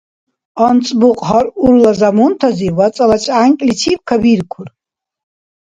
[0.67, 4.67] АнцӀбукь, гьар-урла замунтазиб, вацӀала чӀянкӀличиб кабиркур.